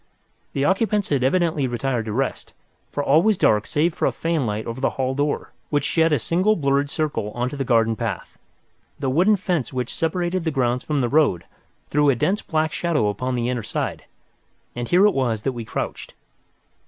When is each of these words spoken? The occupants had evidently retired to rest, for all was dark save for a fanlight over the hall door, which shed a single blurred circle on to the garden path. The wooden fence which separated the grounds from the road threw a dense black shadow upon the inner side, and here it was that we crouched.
The 0.53 0.65
occupants 0.65 1.09
had 1.09 1.23
evidently 1.23 1.67
retired 1.67 2.05
to 2.05 2.11
rest, 2.11 2.53
for 2.89 3.03
all 3.03 3.21
was 3.21 3.37
dark 3.37 3.67
save 3.67 3.93
for 3.93 4.07
a 4.07 4.11
fanlight 4.11 4.65
over 4.65 4.81
the 4.81 4.89
hall 4.97 5.13
door, 5.13 5.53
which 5.69 5.83
shed 5.85 6.11
a 6.11 6.17
single 6.17 6.55
blurred 6.55 6.89
circle 6.89 7.29
on 7.35 7.49
to 7.49 7.55
the 7.55 7.63
garden 7.63 7.95
path. 7.95 8.35
The 8.97 9.11
wooden 9.11 9.35
fence 9.35 9.71
which 9.71 9.93
separated 9.93 10.43
the 10.43 10.49
grounds 10.49 10.81
from 10.81 11.01
the 11.01 11.07
road 11.07 11.43
threw 11.87 12.09
a 12.09 12.15
dense 12.15 12.41
black 12.41 12.71
shadow 12.73 13.09
upon 13.09 13.35
the 13.35 13.47
inner 13.47 13.61
side, 13.61 14.05
and 14.75 14.89
here 14.89 15.05
it 15.05 15.13
was 15.13 15.43
that 15.43 15.51
we 15.53 15.65
crouched. 15.65 16.15